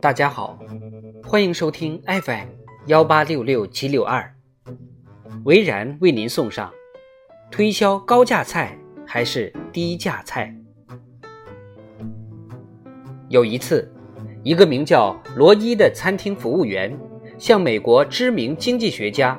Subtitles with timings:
[0.00, 0.56] 大家好，
[1.24, 2.46] 欢迎收听 FM
[2.86, 4.32] 幺八六六七六二，
[5.44, 6.72] 维然为您送上：
[7.50, 10.54] 推销高价菜还是低价菜？
[13.28, 13.92] 有一次，
[14.44, 16.96] 一个名叫罗伊的餐厅服务员
[17.36, 19.36] 向美国知名经济学家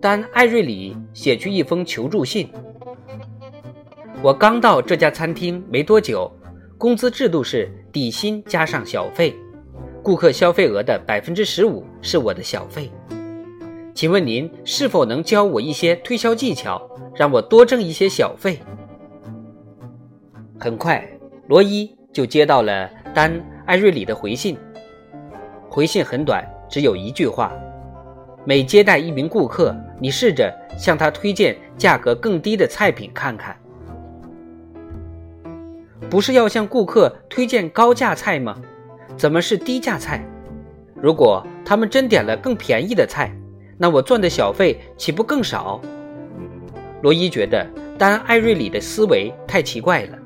[0.00, 2.50] 丹·艾瑞里写去一封求助信。
[4.20, 6.28] 我刚到这家餐厅没多久，
[6.76, 9.32] 工资制度是底薪加上小费，
[10.02, 12.90] 顾客消费额的百分之十五是我的小费。
[13.94, 16.80] 请问您是否能教我一些推销技巧，
[17.14, 18.58] 让我多挣一些小费？
[20.58, 21.06] 很快，
[21.48, 23.32] 罗伊就接到了丹·
[23.66, 24.56] 艾瑞里的回信。
[25.68, 27.52] 回信很短，只有一句话：
[28.44, 33.54] 每接待一名顾客，你试着向他推荐价格更低的菜品看看。
[36.08, 38.60] 不是要向顾客推荐高价菜吗？
[39.20, 40.24] 怎么是低价菜？
[40.94, 43.30] 如果他们真点了更便宜的菜，
[43.76, 45.78] 那我赚的小费岂不更少？
[47.02, 50.18] 罗伊觉得丹·艾瑞里的思维太奇怪了。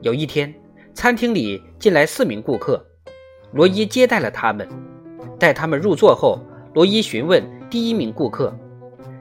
[0.00, 0.52] 有一天，
[0.94, 2.84] 餐厅里进来四名顾客，
[3.52, 4.68] 罗伊接待了他们。
[5.38, 6.40] 待他们入座后，
[6.74, 7.40] 罗伊询问
[7.70, 8.52] 第一名顾客：“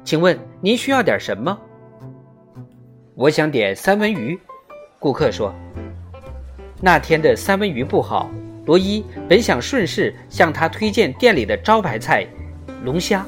[0.03, 1.56] 请问您需要点什么
[3.13, 4.39] ？”“我想点三文鱼。”
[4.97, 5.53] 顾客说
[6.81, 8.28] ：“那天的三文鱼不好。”
[8.66, 12.26] 罗伊本想顺势向他推荐店里的招牌菜——
[12.86, 13.26] 龙虾，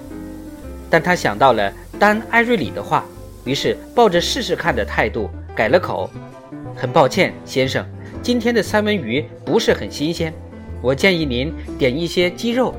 [0.90, 3.04] 但他想到了丹·艾瑞里的话，
[3.44, 6.10] 于是抱着试试看的态度改了口
[6.76, 7.86] ：“很抱歉，先生，
[8.22, 10.34] 今天的三文鱼不是很新鲜。
[10.82, 12.74] 我建议您点一些鸡肉。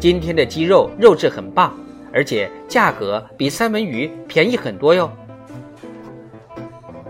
[0.00, 1.76] 今天的鸡肉肉质很棒，
[2.12, 5.10] 而且价格比三文鱼便宜很多哟。”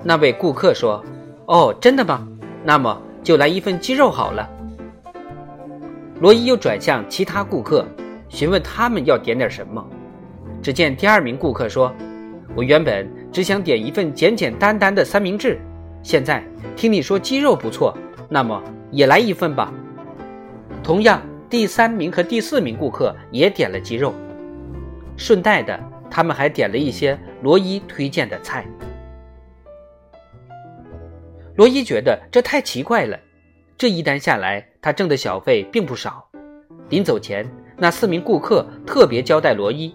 [0.03, 1.05] 那位顾客说。
[1.47, 2.27] 哦，真的吗？
[2.65, 4.49] 那么就来一份鸡肉好了。
[6.23, 7.85] 罗伊又转向其他顾客，
[8.29, 9.85] 询问他们要点点什么。
[10.63, 11.93] 只见第二名顾客说
[12.55, 15.61] ：“我原本只想点一份简简单单的三明治，
[16.01, 16.41] 现在
[16.77, 17.93] 听你说鸡肉不错，
[18.29, 18.63] 那么
[18.93, 19.75] 也来一份吧。”
[20.81, 24.15] 同样，第三名和第四名顾客也点了鸡肉，
[25.17, 25.77] 顺带的，
[26.09, 28.65] 他们还点了一些罗伊推荐的菜。
[31.57, 33.19] 罗伊觉得这太奇怪了，
[33.77, 36.29] 这一单下来，他挣的小费并不少。
[36.91, 37.49] 临走前，
[37.79, 39.95] 那四名顾客特别交代罗伊：“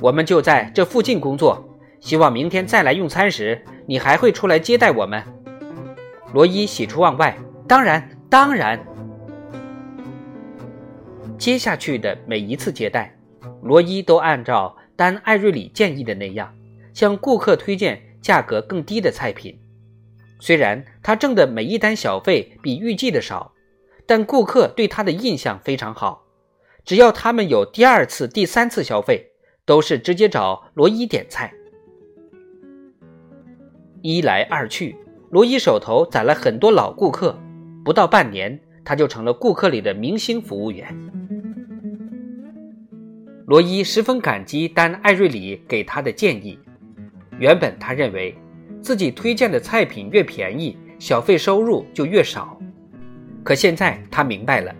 [0.00, 1.64] 我们就在这附近工作，
[1.98, 5.22] 希望明天再来用餐时，你还会出来接待我们。”
[6.34, 7.36] 罗伊喜出望外
[7.66, 8.78] ：“当然，当然。”
[11.38, 13.12] 接下去的每一次接待，
[13.62, 16.52] 罗伊都按照丹·艾瑞里建议的那样，
[16.92, 19.58] 向顾客推荐价格更低的菜品。
[20.38, 23.51] 虽然他挣的每一单小费比预计的少，
[24.12, 26.26] 但顾客对他的印象非常好。
[26.84, 29.30] 只要他们有第二次、第三次消费，
[29.64, 31.50] 都是直接找罗伊点菜。
[34.02, 34.94] 一来二去，
[35.30, 37.38] 罗伊手头攒了很多老顾客，
[37.82, 40.94] 不到半年，他就成了顾客里的明星服务员。
[43.46, 46.58] 罗伊十分感激丹·艾瑞里给他的建议。
[47.38, 48.36] 原本他认为。
[48.82, 52.58] 自己推荐的菜品越便宜，小费收入就越少。
[53.44, 54.74] 可现在他明白了，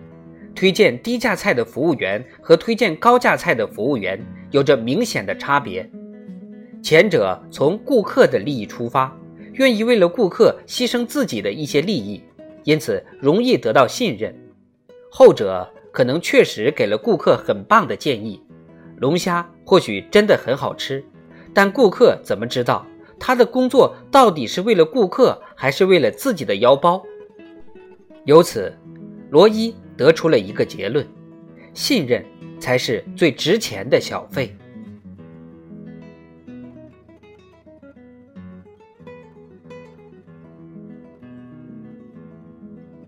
[0.55, 4.19] 推荐低价菜的服务员和推荐高价菜的服务员
[4.51, 5.89] 有着明显的差别。
[6.81, 9.15] 前者从顾客的利益出发，
[9.53, 12.23] 愿意为了顾客牺牲自己的一些利益，
[12.63, 14.33] 因此容易得到信任；
[15.09, 18.41] 后者可能确实给了顾客很棒的建议，
[18.97, 21.03] 龙虾或许真的很好吃，
[21.53, 22.85] 但顾客怎么知道？
[23.19, 27.01] 他的工作到底是为了顾客，还是为了自己的腰包？
[28.25, 28.73] 由此，
[29.31, 31.05] 罗伊得出了一个结论：
[31.73, 32.23] 信任
[32.59, 34.55] 才是最值钱的小费。